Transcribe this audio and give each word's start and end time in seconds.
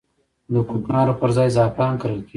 د 0.53 0.55
کوکنارو 0.69 1.13
پر 1.19 1.29
ځای 1.37 1.49
زعفران 1.55 1.93
کرل 2.01 2.19
کیږي 2.23 2.29